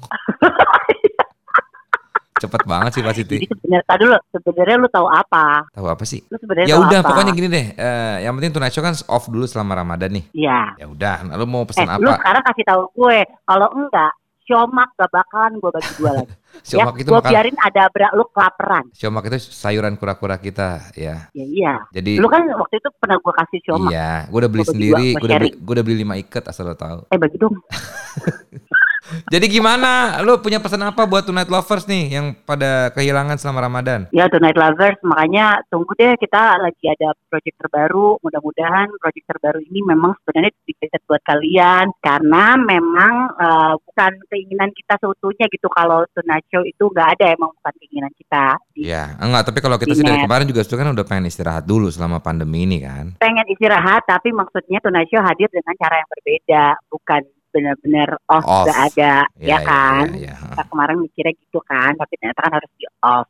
Cepet 2.38 2.70
banget 2.70 2.92
sih 2.94 3.02
Pak 3.02 3.16
Siti. 3.18 3.36
Jadi 3.36 3.50
sebenarnya 3.50 3.82
tadi 3.82 4.02
dulu, 4.06 4.18
sebenarnya 4.30 4.76
lu 4.78 4.90
tahu 4.94 5.08
apa? 5.10 5.66
Tahu 5.74 5.88
apa 5.90 6.04
sih? 6.06 6.22
Lu 6.30 6.38
sebenarnya 6.38 6.70
Ya 6.70 6.78
udah 6.78 7.02
apa? 7.02 7.10
pokoknya 7.10 7.34
gini 7.34 7.50
deh. 7.50 7.66
eh, 7.74 8.16
yang 8.22 8.38
penting 8.38 8.54
Show 8.70 8.86
kan 8.86 8.94
off 9.10 9.26
dulu 9.26 9.50
selama 9.50 9.74
Ramadan 9.74 10.14
nih. 10.14 10.26
Iya. 10.38 10.78
Ya 10.78 10.86
udah, 10.86 11.26
nah, 11.26 11.34
lu 11.34 11.50
mau 11.50 11.66
Eh, 11.66 11.74
pesan 11.74 11.90
lu 11.98 12.06
apa? 12.06 12.22
sekarang 12.22 12.44
kasih 12.46 12.66
tahu 12.68 12.82
gue, 12.94 13.18
kalau 13.42 13.68
enggak, 13.74 14.12
siomak 14.48 14.90
gak 14.96 15.12
bakalan 15.12 15.60
gue 15.60 15.72
bagi 15.76 15.92
dua 16.00 16.12
lagi. 16.24 16.32
ya, 16.34 16.64
Siomak 16.64 16.96
itu 16.98 17.10
gue 17.12 17.22
biarin 17.22 17.58
ada 17.60 17.84
berak 17.92 18.12
lu 18.16 18.24
kelaparan. 18.32 18.86
Siomak 18.96 19.28
itu 19.28 19.38
sayuran 19.52 20.00
kura-kura 20.00 20.40
kita 20.40 20.90
ya. 20.96 21.28
Ya 21.36 21.46
iya. 21.46 21.74
Jadi 21.92 22.18
Lu 22.18 22.32
kan 22.32 22.48
waktu 22.48 22.80
itu 22.80 22.90
pernah 22.98 23.20
gue 23.20 23.34
kasih 23.36 23.60
siomak. 23.68 23.92
iya, 23.92 24.26
gue 24.32 24.40
udah 24.40 24.52
beli 24.52 24.64
Gua 24.64 24.72
sendiri, 24.74 25.08
gue 25.20 25.28
beli, 25.28 25.52
udah 25.60 25.84
beli 25.84 25.96
lima 26.02 26.16
ikat 26.16 26.48
asal 26.48 26.72
lo 26.72 26.76
tahu. 26.80 27.12
Eh 27.12 27.20
bagi 27.20 27.38
dong. 27.38 27.54
Jadi 29.28 29.46
gimana? 29.48 30.20
Lu 30.24 30.40
punya 30.40 30.60
pesan 30.60 30.84
apa 30.84 31.08
buat 31.08 31.24
Tonight 31.24 31.52
Lovers 31.52 31.88
nih 31.88 32.14
yang 32.14 32.36
pada 32.44 32.92
kehilangan 32.92 33.40
selama 33.40 33.68
Ramadan? 33.68 34.08
Ya 34.12 34.28
Tonight 34.28 34.56
Lovers, 34.60 35.00
makanya 35.04 35.64
tunggu 35.72 35.92
deh 35.96 36.16
kita 36.20 36.60
lagi 36.60 36.86
ada 36.88 37.16
project 37.32 37.58
terbaru. 37.60 38.20
Mudah-mudahan 38.24 38.92
project 39.00 39.26
terbaru 39.28 39.60
ini 39.64 39.80
memang 39.84 40.16
sebenarnya 40.24 40.52
dedicated 40.64 41.02
buat 41.08 41.22
kalian 41.24 41.92
karena 42.04 42.56
memang 42.60 43.14
uh, 43.36 43.74
bukan 43.84 44.12
keinginan 44.32 44.70
kita 44.76 45.00
seutuhnya 45.00 45.46
gitu. 45.52 45.68
Kalau 45.72 46.04
Tonight 46.12 46.46
Show 46.52 46.64
itu 46.64 46.84
nggak 46.88 47.20
ada 47.20 47.26
emang 47.36 47.52
bukan 47.56 47.74
keinginan 47.80 48.12
kita. 48.16 48.46
Ya, 48.78 49.16
enggak. 49.20 49.50
Tapi 49.52 49.60
kalau 49.64 49.78
kita 49.80 49.94
sih 49.96 50.06
dari 50.06 50.24
kemarin 50.24 50.48
juga 50.48 50.62
sudah 50.64 50.78
kan 50.84 50.90
udah 50.94 51.06
pengen 51.08 51.30
istirahat 51.32 51.64
dulu 51.66 51.88
selama 51.92 52.20
pandemi 52.20 52.68
ini 52.68 52.84
kan. 52.84 53.16
Pengen 53.20 53.48
istirahat 53.52 54.04
tapi 54.08 54.32
maksudnya 54.36 54.80
Tonight 54.84 55.10
Show 55.12 55.24
hadir 55.24 55.50
dengan 55.52 55.74
cara 55.80 55.96
yang 56.00 56.10
berbeda, 56.12 56.64
bukan 56.92 57.22
benar-benar 57.50 58.10
off 58.28 58.44
Off. 58.44 58.66
nggak 58.66 58.80
ada, 58.94 59.14
Iya, 59.38 59.48
ya 59.48 59.58
kan? 59.62 60.06
Iya, 60.14 60.32
iya. 60.32 60.34
kita 60.54 60.64
kemarin 60.68 60.98
mikirnya 61.00 61.34
gitu 61.36 61.60
kan 61.64 61.92
tapi 61.94 62.14
ternyata 62.16 62.40
kan 62.42 62.52
harus 62.58 62.72
di 62.76 62.86
off 63.02 63.28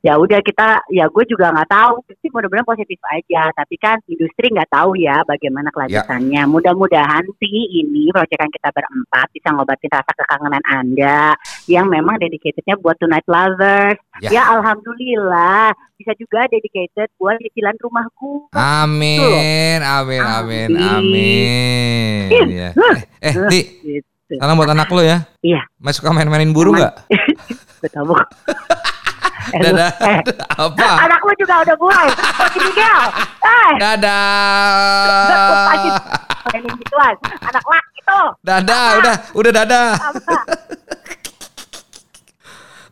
ya 0.00 0.14
udah 0.14 0.38
kita 0.38 0.86
ya 0.86 1.10
gue 1.10 1.24
juga 1.26 1.50
nggak 1.50 1.66
tahu 1.66 1.98
sih 2.20 2.30
mudah-mudahan 2.30 2.68
positif 2.68 3.00
aja 3.10 3.50
tapi 3.50 3.74
kan 3.74 3.98
industri 4.06 4.54
nggak 4.54 4.70
tahu 4.70 4.94
ya 4.94 5.24
bagaimana 5.26 5.72
kelanjutannya 5.74 6.46
mudah-mudahan 6.46 7.24
sih 7.42 7.58
ini 7.74 8.14
proyekan 8.14 8.46
kita 8.48 8.70
berempat 8.70 9.26
bisa 9.34 9.50
ngobatin 9.50 9.90
rasa 9.90 10.12
kekangenan 10.14 10.62
anda 10.64 11.34
yang 11.66 11.90
memang 11.90 12.22
dedicatednya 12.22 12.78
buat 12.78 12.94
tonight 12.96 13.26
lovers 13.26 13.98
Ya. 14.16 14.32
ya, 14.32 14.42
alhamdulillah 14.48 15.76
bisa 15.96 16.16
juga 16.16 16.48
dedicated 16.48 17.12
buat 17.16 17.36
cicilan 17.36 17.76
rumah 17.76 18.08
gue 18.16 18.48
Amin, 18.56 19.80
amin, 19.82 20.22
amin, 20.24 20.70
amin. 20.72 20.88
Amin. 20.88 22.05
Ya. 22.28 22.70
Eh, 22.72 22.98
eh, 23.22 23.34
Ti, 23.48 23.60
gitu 23.84 24.08
salam 24.34 24.58
buat 24.58 24.66
anak 24.66 24.90
lo 24.90 24.98
ya. 25.00 25.22
Iya. 25.38 25.62
Masih 25.78 26.02
suka 26.02 26.10
main-mainin 26.10 26.50
burung 26.50 26.74
nggak? 26.74 27.06
betul. 27.82 28.10
Eh, 29.54 29.62
Dadah. 29.62 29.90
eh, 30.02 30.18
Apa? 30.66 30.88
anak 31.06 31.22
lu 31.22 31.32
juga 31.38 31.62
udah 31.62 31.76
mulai 31.78 32.08
Miguel 32.58 33.02
eh 33.46 33.70
Dadah. 33.78 35.70
mainin 36.50 36.74
gituan 36.82 37.14
anak 37.46 37.62
laki 37.62 38.00
tuh 38.02 38.26
Dadah, 38.42 38.86
udah, 38.98 39.14
udah 39.38 39.52
dadah. 39.54 39.88
apa 39.94 40.34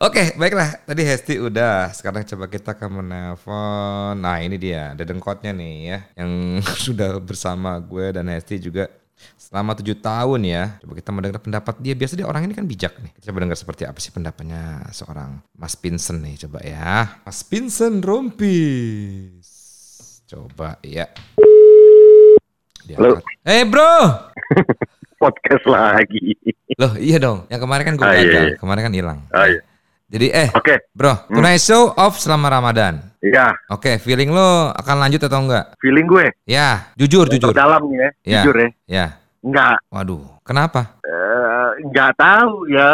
Oke, 0.05 0.37
baiklah. 0.37 0.85
Tadi 0.85 1.00
Hesti 1.00 1.35
udah. 1.41 1.88
Sekarang 1.95 2.26
coba 2.29 2.45
kita 2.50 2.76
ke 2.76 2.85
menelpon. 2.93 4.21
Nah, 4.21 4.37
ini 4.43 4.61
dia, 4.61 4.93
dedengkotnya 4.93 5.55
nih 5.55 5.75
ya, 5.87 5.99
yang 6.19 6.61
sudah 6.61 7.17
bersama 7.25 7.79
gue 7.81 8.12
dan 8.12 8.29
Hesti 8.29 8.61
juga 8.61 8.91
selama 9.35 9.75
tujuh 9.75 9.97
tahun 9.97 10.40
ya. 10.42 10.76
Coba 10.78 10.92
kita 10.94 11.11
mendengar 11.11 11.38
pendapat 11.38 11.75
dia. 11.78 11.94
Biasa 11.94 12.14
dia 12.14 12.25
orang 12.25 12.44
ini 12.44 12.52
kan 12.52 12.64
bijak 12.64 12.94
nih. 12.99 13.11
Kita 13.14 13.30
coba 13.30 13.38
dengar 13.42 13.56
seperti 13.56 13.83
apa 13.85 13.99
sih 13.99 14.11
pendapatnya 14.11 14.62
seorang 14.90 15.38
Mas 15.54 15.75
Vincent 15.75 16.21
nih. 16.21 16.35
Coba 16.44 16.59
ya. 16.61 17.21
Mas 17.23 17.40
Vincent 17.42 18.00
Rompis. 18.00 19.47
Coba 20.25 20.76
ya. 20.80 21.06
Dia 22.85 22.97
Halo. 22.99 23.21
Eh 23.42 23.64
bro. 23.64 23.92
podcast 25.23 25.64
lagi. 25.64 26.37
Loh 26.76 26.92
iya 26.97 27.16
dong. 27.16 27.49
Yang 27.49 27.61
kemarin 27.62 27.85
kan 27.87 27.94
gue 27.94 28.04
Ah, 28.04 28.12
iya, 28.12 28.23
gagal. 28.23 28.44
iya. 28.44 28.56
Kemarin 28.59 28.83
kan 28.83 28.92
hilang. 28.92 29.18
Ah, 29.30 29.47
iya. 29.47 29.61
Jadi 30.04 30.26
eh 30.30 30.49
Oke, 30.52 30.92
Bro, 30.92 31.16
Hmm. 31.26 31.40
Tonight 31.40 31.59
Show 31.59 31.90
off 31.90 32.21
selama 32.21 32.52
Ramadan. 32.52 33.00
Ya 33.25 33.57
Oke, 33.69 33.97
feeling 33.97 34.28
lo 34.28 34.69
akan 34.71 34.97
lanjut 35.00 35.23
atau 35.23 35.40
enggak? 35.40 35.73
feeling 35.81 36.04
gue 36.04 36.26
Ya, 36.45 36.93
jujur, 36.95 37.25
jujur. 37.26 37.57
dalam 37.57 37.88
nih 37.88 37.97
ya, 37.97 38.09
Ya. 38.23 38.43
jujur 38.45 38.57
ya. 38.61 38.69
Ya, 38.85 39.07
Enggak, 39.40 39.76
waduh, 39.88 40.25
kenapa? 40.40 41.00
eh, 41.04 41.69
enggak 41.81 42.16
tahu 42.16 42.69
ya. 42.69 42.88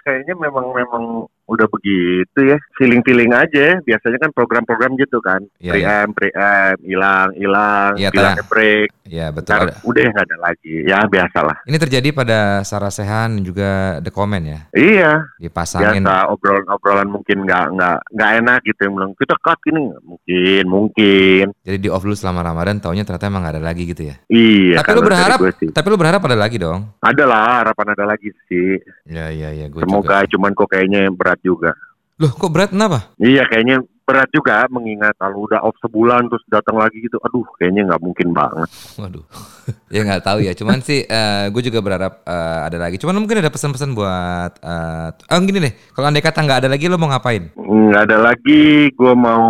Kayaknya 0.00 0.34
memang 0.36 0.66
memang 0.72 1.04
udah 1.50 1.66
begitu 1.66 2.38
ya. 2.46 2.56
Feeling-feeling 2.78 3.30
aja. 3.30 3.82
Biasanya 3.82 4.18
kan 4.18 4.30
program-program 4.30 4.94
gitu 4.94 5.18
kan. 5.18 5.42
Iya, 5.58 5.72
Pre-am, 5.74 6.08
pre-am, 6.14 6.76
hilang, 6.80 7.28
hilang, 7.34 7.92
Iya, 7.98 8.08
bilang 8.10 8.38
break. 8.46 8.88
Ya, 9.04 9.26
betul. 9.28 9.50
Ntar 9.50 9.62
Ada. 9.66 9.74
udah 9.82 10.02
nggak 10.06 10.24
ada 10.24 10.38
lagi. 10.38 10.74
Ya 10.86 10.98
biasalah. 11.04 11.56
Ini 11.64 11.76
terjadi 11.76 12.08
pada 12.10 12.38
Sarah 12.62 12.88
Sehan 12.88 13.42
juga 13.42 13.98
The 13.98 14.08
Comment 14.08 14.44
ya. 14.44 14.58
Iya, 14.70 15.26
Dipasangin. 15.36 16.06
biasa 16.06 16.30
obrolan-obrolan 16.30 17.10
mungkin 17.10 17.42
nggak 17.42 17.64
nggak 17.74 17.96
nggak 18.08 18.30
enak 18.38 18.58
gitu 18.62 18.80
yang 18.80 18.94
bilang 18.94 19.12
kita 19.16 19.34
cut 19.36 19.58
gini 19.60 19.82
mungkin 20.00 20.62
mungkin 20.64 21.44
Jadi 21.60 21.76
di 21.76 21.88
off 21.88 22.00
dulu 22.00 22.14
selama 22.14 22.44
Ramadan, 22.44 22.78
taunya 22.78 23.02
ternyata 23.02 23.26
emang 23.26 23.42
nggak 23.42 23.56
ada 23.56 23.64
lagi 23.64 23.82
gitu 23.84 24.02
ya. 24.04 24.14
iya 24.28 24.78
tapi 24.78 24.94
lu 24.94 25.02
berharap, 25.02 25.38
tapi 25.50 25.86
lu 25.86 25.96
berharap 25.96 26.20
ada 26.20 26.36
lagi 26.36 26.56
dong. 26.56 26.80
ada 27.00 27.24
lah 27.24 27.46
harapan 27.60 27.86
ada 27.92 28.04
lagi 28.06 28.30
sih 28.46 28.78
Ya, 29.04 29.26
ya, 29.28 29.50
ya, 29.50 29.66
gue 29.66 29.80
semoga 29.80 30.22
juga. 30.22 30.30
cuman 30.30 30.50
kok 30.54 30.68
kayaknya 30.68 31.10
berat 31.10 31.39
juga 31.44 31.72
Loh, 32.20 32.32
kok 32.36 32.52
berat 32.52 32.70
kenapa? 32.72 33.16
iya 33.16 33.48
kayaknya 33.48 33.80
berat 34.04 34.28
juga 34.34 34.66
mengingat 34.68 35.14
kalau 35.16 35.46
udah 35.46 35.62
off 35.62 35.78
sebulan 35.78 36.26
terus 36.26 36.42
datang 36.50 36.76
lagi 36.76 36.98
gitu 36.98 37.16
aduh 37.22 37.46
kayaknya 37.56 37.86
nggak 37.86 38.02
mungkin 38.02 38.34
banget 38.34 38.68
Waduh. 38.98 39.24
ya 39.94 40.02
nggak 40.02 40.26
tahu 40.26 40.38
ya. 40.42 40.52
Cuman 40.52 40.82
sih 40.82 41.06
eh, 41.06 41.46
gue 41.50 41.62
juga 41.62 41.78
berharap 41.78 42.26
eh, 42.26 42.60
ada 42.66 42.78
lagi. 42.78 42.98
Cuman 42.98 43.22
mungkin 43.22 43.38
ada 43.38 43.54
pesan-pesan 43.54 43.94
buat 43.94 44.52
eh 44.58 45.08
oh 45.14 45.38
gini 45.46 45.62
deh. 45.62 45.72
Kalau 45.94 46.10
andai 46.10 46.24
kata 46.24 46.42
nggak 46.42 46.66
ada 46.66 46.68
lagi 46.70 46.90
lo 46.90 46.98
mau 46.98 47.10
ngapain? 47.10 47.54
nggak 47.54 48.02
ada 48.06 48.18
lagi 48.18 48.90
gue 48.94 49.14
mau 49.14 49.42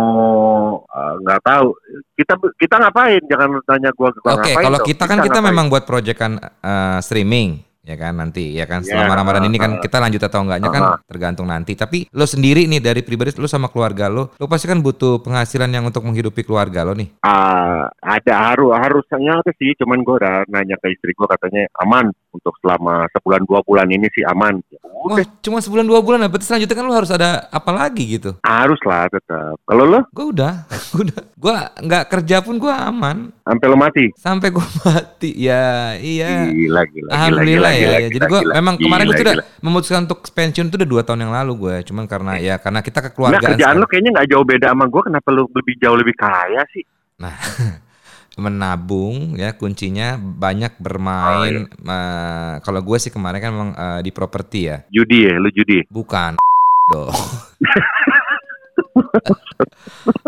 nggak 1.21 1.41
tahu 1.45 1.73
kita 2.17 2.33
kita 2.57 2.75
ngapain 2.81 3.21
jangan 3.29 3.49
tanya 3.65 3.89
gue 3.93 4.09
Oke, 4.29 4.53
kalau 4.57 4.79
kita 4.81 5.03
kan 5.05 5.19
kita 5.21 5.39
memang 5.41 5.69
buat 5.69 5.85
proyekan 5.85 6.37
eh, 6.41 6.99
streaming 7.01 7.61
ya 7.81 7.95
kan 7.97 8.13
nanti 8.13 8.53
ya 8.53 8.69
kan 8.69 8.81
Ya, 8.81 8.97
selama 8.97 9.13
Ramadan 9.13 9.45
ini 9.45 9.57
kan 9.61 9.71
uh, 9.77 9.81
kita 9.81 9.97
lanjut 10.01 10.21
atau 10.25 10.41
enggaknya 10.41 10.69
kan 10.73 10.83
uh. 10.83 10.97
tergantung 11.05 11.47
nanti. 11.47 11.77
Tapi 11.77 12.09
lo 12.13 12.25
sendiri 12.25 12.65
nih 12.65 12.81
dari 12.81 13.01
pribadi 13.05 13.33
lo 13.37 13.47
sama 13.47 13.69
keluarga 13.69 14.09
lo, 14.09 14.33
lo 14.35 14.45
pasti 14.49 14.65
kan 14.65 14.81
butuh 14.81 15.21
penghasilan 15.21 15.69
yang 15.69 15.85
untuk 15.85 16.01
menghidupi 16.03 16.41
keluarga 16.43 16.81
lo 16.83 16.97
nih. 16.97 17.21
Ah, 17.23 17.87
ada 18.01 18.33
harus 18.51 18.73
harusnya 18.73 19.39
sih 19.57 19.77
cuman 19.77 20.01
gue 20.01 20.15
udah 20.17 20.35
nanya 20.49 20.75
ke 20.81 20.93
istri 20.93 21.13
gue 21.13 21.27
katanya 21.29 21.69
aman 21.85 22.09
untuk 22.31 22.55
selama 22.57 23.05
sebulan 23.09 23.43
dua 23.43 23.59
bulan 23.61 23.87
ini 23.87 24.07
sih 24.09 24.23
aman 24.23 24.59
Ya 24.65 24.79
Wah, 25.01 25.17
udah 25.17 25.25
cuma 25.41 25.57
sebulan 25.57 25.81
dua 25.83 25.97
bulan, 25.99 26.21
berarti 26.23 26.45
selanjutnya 26.45 26.73
kan 26.73 26.85
lo 26.85 26.93
harus 26.93 27.09
ada 27.09 27.49
apa 27.49 27.71
lagi 27.71 28.05
gitu. 28.11 28.37
harus 28.41 28.77
lah 28.81 29.07
tetap 29.07 29.57
kalau 29.61 29.83
lo 29.83 29.99
Gue 30.09 30.29
udah, 30.29 30.53
gue 30.91 31.03
udah, 31.03 31.21
gue 31.33 31.55
nggak 31.81 32.03
kerja 32.07 32.37
pun 32.39 32.55
gue 32.55 32.69
aman 32.69 33.33
sampai 33.41 33.65
lo 33.65 33.75
mati 33.75 34.05
sampai 34.13 34.47
gue 34.47 34.61
mati. 34.79 35.29
Ya, 35.33 35.95
iya. 35.95 36.45
gila 36.47 36.85
gila 36.85 37.09
Alhamdulillah 37.09 37.71
gila, 37.71 37.71
ya, 37.73 37.79
gila, 37.81 37.89
ya. 37.91 37.99
gila, 37.99 38.11
Jadi 38.11 38.25
gue 38.27 38.41
gila, 38.41 38.53
memang 38.53 38.75
gila, 38.75 38.85
kemarin 38.85 39.05
gue 39.07 39.17
udah 39.19 39.35
gila. 39.35 39.45
memutuskan 39.59 40.01
untuk 40.05 40.19
pensiun 40.27 40.67
tuh 40.67 40.77
udah 40.77 40.89
dua 40.89 41.01
tahun 41.01 41.19
yang 41.21 41.33
lalu 41.33 41.53
gue. 41.59 41.75
Cuman 41.83 42.05
karena 42.05 42.33
ya 42.37 42.55
karena 42.55 42.79
kita 42.79 42.99
nah 42.99 43.05
kekeluargaan. 43.09 43.41
kerjaan 43.43 43.57
sekarang. 43.57 43.77
lo 43.77 43.85
kayaknya 43.87 44.11
nggak 44.13 44.27
jauh 44.29 44.45
beda 44.45 44.67
sama 44.69 44.85
gue 44.85 45.01
kenapa 45.01 45.27
lo 45.29 45.41
lebih 45.51 45.75
jauh 45.77 45.97
lebih 45.97 46.15
kaya 46.15 46.61
sih 46.69 46.83
Nah, 47.17 47.33
menabung 48.33 49.35
ya 49.35 49.51
kuncinya 49.51 50.15
banyak 50.15 50.77
bermain. 50.77 51.67
eh, 51.67 52.53
kalau 52.59 52.79
gue 52.79 52.97
sih 52.97 53.09
kemarin 53.09 53.39
kan 53.39 53.51
memang 53.51 53.71
eh, 53.73 53.99
di 54.01 54.11
properti 54.11 54.59
ya, 54.65 54.77
judi 54.87 55.25
ya 55.25 55.35
lo 55.35 55.49
judi 55.49 55.83
bukan 55.87 56.39
dong. 56.91 57.11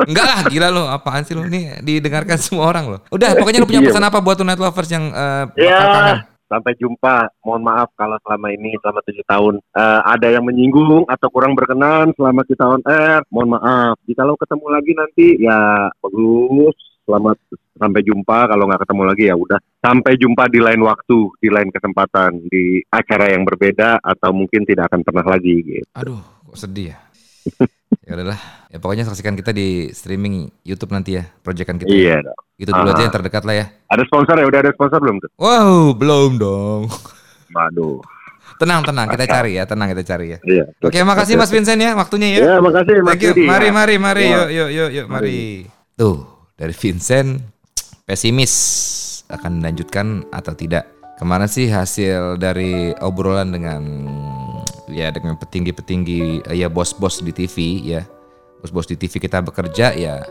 Enggak 0.03 0.25
lah, 0.25 0.39
gila 0.45 0.67
lo, 0.69 0.83
apaan 0.86 1.24
sih 1.24 1.33
lo 1.33 1.43
ini 1.43 1.79
didengarkan 1.79 2.38
semua 2.38 2.69
orang 2.69 2.86
lo. 2.88 2.98
Udah, 3.10 3.33
pokoknya 3.33 3.60
lo 3.60 3.67
punya 3.67 3.81
Iya. 3.81 3.89
pesan 3.89 4.03
apa 4.03 4.19
buat 4.19 4.38
Tonight 4.38 4.57
Lovers 4.57 4.89
yang 4.89 5.05
bakal 5.10 5.57
Ya. 5.57 5.79
kangen? 5.89 6.19
sampai 6.43 6.77
jumpa 6.77 7.33
mohon 7.41 7.65
maaf 7.65 7.89
kalau 7.98 8.13
selama 8.22 8.53
ini 8.53 8.77
selama 8.77 9.01
tujuh 9.01 9.25
tahun 9.25 9.57
eh, 9.74 10.01
ada 10.05 10.27
yang 10.29 10.45
menyinggung 10.45 11.01
atau 11.10 11.25
kurang 11.27 11.57
berkenan 11.57 12.13
selama 12.13 12.45
kita 12.45 12.62
on 12.62 12.83
air 12.86 13.25
mohon 13.33 13.57
maaf 13.57 13.98
jika 14.05 14.22
lo 14.22 14.38
ketemu 14.38 14.65
lagi 14.69 14.91
nanti 14.93 15.27
ya 15.41 15.57
bagus 15.98 16.77
selamat 17.03 17.38
sampai 17.74 18.01
jumpa 18.01 18.48
kalau 18.48 18.63
nggak 18.63 18.81
ketemu 18.81 19.03
lagi 19.03 19.24
ya 19.25 19.36
udah 19.36 19.60
sampai 19.77 20.13
jumpa 20.15 20.43
di 20.48 20.60
lain 20.60 20.81
waktu 20.81 21.17
di 21.38 21.50
lain 21.50 21.69
kesempatan 21.69 22.31
di 22.45 22.63
acara 22.88 23.27
yang 23.27 23.43
berbeda 23.43 24.00
atau 24.00 24.31
mungkin 24.31 24.63
tidak 24.63 24.88
akan 24.88 25.01
pernah 25.01 25.25
lagi 25.25 25.55
gitu 25.62 25.86
Aduh, 25.93 26.19
kok 26.45 26.57
sedih 26.57 26.91
ya. 26.91 26.98
ya 28.07 28.15
udahlah, 28.15 28.39
ya 28.67 28.77
pokoknya 28.77 29.03
saksikan 29.03 29.36
kita 29.36 29.51
di 29.51 29.91
streaming 29.91 30.48
YouTube 30.62 30.91
nanti 30.91 31.15
ya, 31.15 31.27
proyekan 31.38 31.75
kita. 31.75 31.88
iya 31.88 32.17
dong. 32.19 32.36
Itu 32.55 32.72
dulu 32.72 32.88
aja 32.88 32.95
Ah. 32.95 33.03
yang 33.03 33.13
terdekat 33.13 33.43
lah 33.43 33.55
ya. 33.57 33.65
ada 33.86 34.03
sponsor 34.03 34.36
ya 34.36 34.45
udah 34.45 34.60
ada 34.60 34.72
sponsor 34.72 34.98
belum 34.98 35.17
tuh 35.19 35.29
Wow, 35.36 35.91
belum 35.93 36.31
dong. 36.38 36.81
waduh 37.50 38.00
Tenang, 38.53 38.86
tenang, 38.86 39.10
kita 39.10 39.25
cari 39.25 39.57
ya, 39.57 39.65
tenang 39.65 39.91
kita 39.91 40.03
cari 40.05 40.25
ya. 40.29 40.39
iya 40.45 40.63
Oke, 40.79 41.01
makasih 41.01 41.36
Mas 41.36 41.50
Vincent 41.50 41.79
ya 41.79 41.91
waktunya 41.93 42.27
ya. 42.31 42.39
ya 42.45 42.57
makasih 42.60 42.95
Mas 43.01 43.17
Thank 43.17 43.24
you. 43.25 43.33
Mari, 43.43 43.67
Ya. 43.67 43.74
mari, 43.74 43.95
mari, 43.98 44.24
Ya. 44.24 44.31
yuk, 44.31 44.48
yuk, 44.48 44.69
yuk, 44.69 44.89
yuk, 44.93 45.07
mari. 45.07 45.67
Tuh, 45.93 46.17
dari 46.63 46.72
Vincent 46.72 47.43
pesimis 48.08 48.53
akan 49.27 49.60
dilanjutkan 49.60 50.24
atau 50.32 50.55
tidak. 50.55 50.88
Kemarin 51.20 51.51
sih 51.51 51.67
hasil 51.67 52.39
dari 52.39 52.96
obrolan 53.03 53.51
dengan 53.51 53.84
ya 54.88 55.12
dengan 55.12 55.36
petinggi-petinggi 55.36 56.48
eh, 56.48 56.55
ya 56.63 56.72
bos-bos 56.72 57.20
di 57.20 57.36
TV 57.36 57.84
ya. 57.84 58.01
Bos-bos 58.63 58.88
di 58.88 58.96
TV 58.96 59.20
kita 59.20 59.43
bekerja 59.43 59.91
ya. 59.91 60.24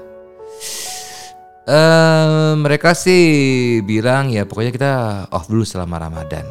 Eh 1.68 2.52
mereka 2.56 2.96
sih 2.96 3.78
bilang 3.84 4.32
ya 4.32 4.48
pokoknya 4.48 4.72
kita 4.72 4.92
off 5.28 5.52
dulu 5.52 5.68
selama 5.68 6.00
Ramadan. 6.00 6.48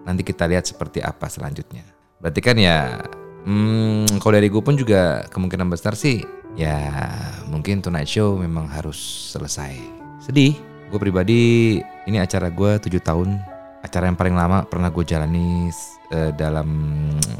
nanti 0.00 0.24
kita 0.26 0.48
lihat 0.48 0.64
seperti 0.66 0.98
apa 1.04 1.28
selanjutnya. 1.28 1.84
Berarti 2.18 2.40
kan 2.42 2.56
ya, 2.58 2.98
hmm, 3.46 4.18
kalau 4.18 4.32
dari 4.34 4.48
gue 4.48 4.58
pun 4.58 4.74
juga 4.74 5.22
kemungkinan 5.28 5.70
besar 5.70 5.92
sih, 5.94 6.24
ya 6.58 7.06
mungkin 7.50 7.82
Tonight 7.82 8.10
Show 8.10 8.38
memang 8.38 8.66
harus 8.70 8.98
selesai. 9.34 9.76
Sedih, 10.22 10.56
gue 10.90 10.98
pribadi 10.98 11.40
ini 12.06 12.18
acara 12.18 12.50
gue 12.50 12.78
7 12.78 12.90
tahun, 13.02 13.38
acara 13.82 14.10
yang 14.10 14.18
paling 14.18 14.36
lama 14.36 14.66
pernah 14.66 14.90
gue 14.90 15.04
jalani 15.06 15.70
uh, 16.14 16.30
dalam 16.34 16.68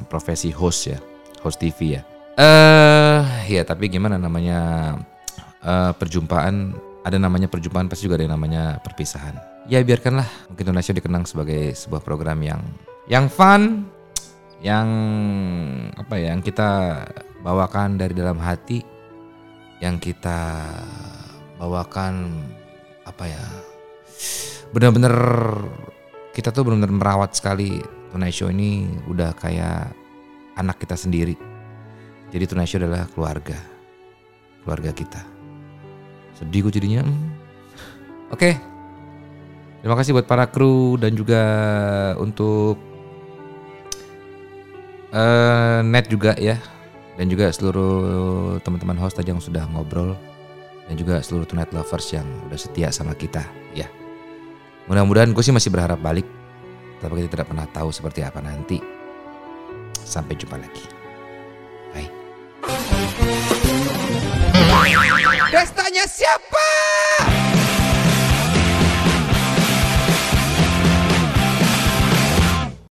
profesi 0.07 0.55
host 0.55 0.91
ya, 0.95 0.99
host 1.43 1.61
TV 1.61 1.99
ya. 1.99 2.03
Eh, 2.41 2.45
uh, 2.45 3.23
ya 3.51 3.63
tapi 3.67 3.91
gimana 3.91 4.17
namanya 4.17 4.95
uh, 5.61 5.93
perjumpaan 5.93 6.73
ada 7.05 7.17
namanya 7.17 7.49
perjumpaan 7.49 7.89
pasti 7.89 8.07
juga 8.09 8.21
ada 8.21 8.25
yang 8.29 8.35
namanya 8.37 8.79
perpisahan. 8.81 9.37
Ya 9.69 9.81
biarkanlah 9.85 10.27
mungkin 10.49 10.65
Indonesia 10.73 10.93
dikenang 10.97 11.25
sebagai 11.29 11.77
sebuah 11.77 12.01
program 12.01 12.41
yang 12.41 12.61
yang 13.11 13.27
fun, 13.29 13.89
yang 14.61 14.89
apa 15.97 16.15
ya, 16.21 16.33
yang 16.37 16.45
kita 16.45 17.03
bawakan 17.41 17.97
dari 17.97 18.13
dalam 18.13 18.37
hati, 18.39 18.85
yang 19.81 19.97
kita 19.97 20.61
bawakan 21.57 22.45
apa 23.09 23.25
ya, 23.27 23.45
benar-benar 24.77 25.17
kita 26.37 26.53
tuh 26.55 26.69
benar-benar 26.69 26.95
merawat 26.95 27.35
sekali 27.35 27.83
Tonight 28.13 28.37
Show 28.37 28.53
ini 28.53 28.87
udah 29.09 29.35
kayak 29.35 29.93
anak 30.57 30.79
kita 30.79 30.95
sendiri. 30.95 31.35
Jadi 32.31 32.45
Tonight 32.47 32.71
Show 32.71 32.79
adalah 32.79 33.09
keluarga, 33.11 33.59
keluarga 34.63 34.95
kita. 34.95 35.21
Sedih 36.39 36.69
gue 36.69 36.73
jadinya. 36.73 37.03
Hmm. 37.03 37.29
Oke. 38.31 38.39
Okay. 38.39 38.55
Terima 39.81 39.97
kasih 39.97 40.13
buat 40.13 40.29
para 40.29 40.45
kru 40.45 41.01
dan 41.01 41.17
juga 41.17 41.41
untuk 42.21 42.77
uh, 45.09 45.81
net 45.81 46.05
juga 46.13 46.37
ya. 46.37 46.61
Dan 47.21 47.29
juga 47.29 47.53
seluruh 47.53 48.57
teman-teman 48.65 48.97
host 48.97 49.21
tadi 49.21 49.29
yang 49.29 49.45
sudah 49.45 49.69
ngobrol. 49.69 50.17
Dan 50.89 50.97
juga 50.97 51.21
seluruh 51.21 51.45
Tonight 51.45 51.69
Lovers 51.77 52.17
yang 52.17 52.25
udah 52.49 52.57
setia 52.57 52.89
sama 52.89 53.13
kita 53.13 53.45
ya. 53.77 53.85
Mudah-mudahan 54.89 55.37
gue 55.37 55.45
sih 55.45 55.53
masih 55.53 55.69
berharap 55.69 56.01
balik. 56.01 56.25
Tapi 57.05 57.21
kita 57.21 57.29
tidak 57.37 57.53
pernah 57.53 57.69
tahu 57.69 57.93
seperti 57.93 58.25
apa 58.25 58.41
nanti. 58.41 58.81
Sampai 60.01 60.33
jumpa 60.33 60.57
lagi. 60.57 60.89
Bye. 61.93 62.09
Destanya 65.53 66.09
siapa? 66.09 66.69